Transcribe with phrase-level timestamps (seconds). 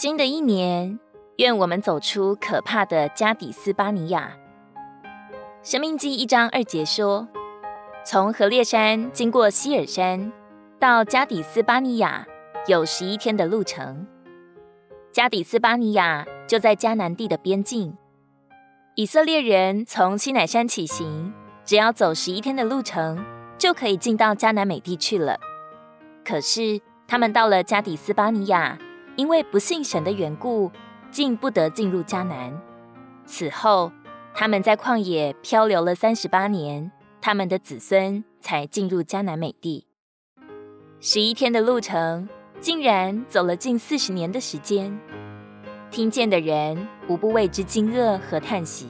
[0.00, 0.96] 新的一年，
[1.38, 4.30] 愿我们走出可怕的加底斯巴尼亚。
[5.64, 7.26] 生命记一章二节说
[8.06, 10.32] ：“从何烈山经过希尔山，
[10.78, 12.24] 到加底斯巴尼亚，
[12.68, 14.06] 有十一天的路程。
[15.10, 17.98] 加底斯巴尼亚就在迦南地的边境。
[18.94, 23.18] 以色列人从西乃山起行，只要走十一天的路程，
[23.58, 25.40] 就可以进到迦南美地去了。
[26.24, 28.78] 可是他们到了加底斯巴尼亚，
[29.18, 30.70] 因为不信神的缘故，
[31.10, 32.58] 竟不得进入迦南。
[33.26, 33.92] 此后。”
[34.34, 39.88] 他们在旷野漂流了三十八年，他们的子孙才进入迦南美地。
[41.00, 42.28] 十一天的路程，
[42.60, 44.96] 竟然走了近四十年的时间。
[45.90, 48.88] 听见的人无不为之惊愕和叹息。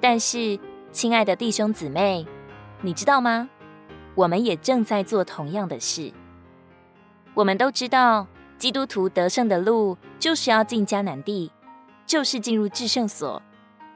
[0.00, 0.58] 但是，
[0.92, 2.26] 亲爱的弟兄姊妹，
[2.80, 3.50] 你知道吗？
[4.14, 6.10] 我们也正在做同样的事。
[7.34, 8.26] 我们都知道，
[8.62, 11.50] 基督徒得胜的路就是要进迦南地，
[12.06, 13.42] 就是进入至圣所。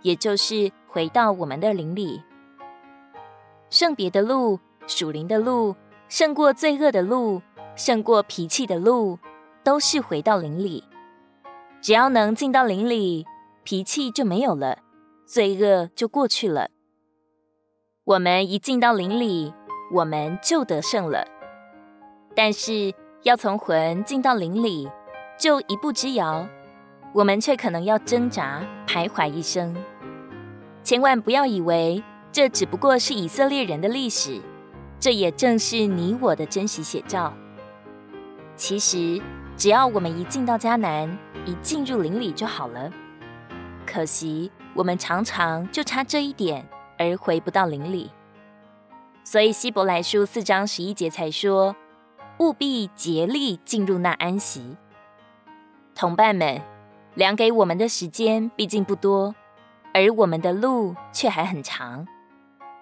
[0.03, 2.20] 也就是回到我们的灵里，
[3.70, 5.77] 圣别的路、属灵的路，
[6.09, 7.41] 胜过罪恶的路，
[7.77, 9.20] 胜过脾气的路，
[9.62, 10.83] 都是回到灵里。
[11.81, 13.25] 只要能进到灵里，
[13.62, 14.78] 脾气就没有了，
[15.25, 16.70] 罪恶就过去了。
[18.03, 19.55] 我们一进到灵里，
[19.92, 21.25] 我们就得胜了。
[22.34, 22.92] 但是
[23.27, 24.88] 要从魂进到灵里，
[25.36, 26.46] 就一步之遥。
[27.12, 29.74] 我们却可能要挣扎徘徊一生，
[30.84, 34.41] 千万不要以为这只不过是以色列人的历史，
[35.00, 37.34] 这也正是你我的真实写照。
[38.54, 39.20] 其实，
[39.56, 42.88] 只要我们一进到迦南，一进入灵里就好了。
[43.84, 46.64] 可惜，我们常常就差这一点
[46.97, 48.08] 而回不到灵里。
[49.24, 51.74] 所以，希伯来书四章十一节才说
[52.38, 54.76] ：“务必竭力进入那安息。”
[55.94, 56.60] 同伴们。
[57.16, 59.34] 量给我们的时间毕竟不多，
[59.94, 62.06] 而我们的路却还很长，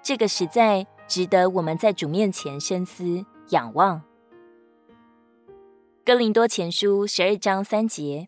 [0.03, 4.03] 这个实在值得我们在主面前深思仰望。
[6.05, 8.27] 哥林多前书十二章三节，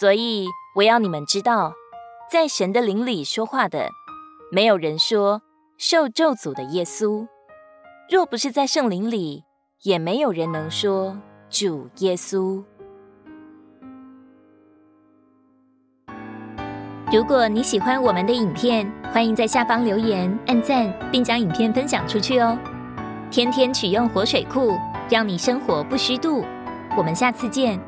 [0.00, 1.74] 所以我要你们知道，
[2.32, 3.90] 在神的灵里说话的，
[4.50, 5.42] 没有人说
[5.76, 7.28] 受咒诅的耶稣；
[8.08, 9.44] 若不是在圣灵里，
[9.82, 11.16] 也没有人能说
[11.48, 12.62] 主耶稣。
[17.12, 22.58] 如果你喜欢我们的影片，欢迎在下方留言、按赞，并将影片分享出去哦。
[23.30, 24.72] 天天取用活水库，
[25.08, 26.44] 让你生活不虚度。
[26.96, 27.80] 我们下次见。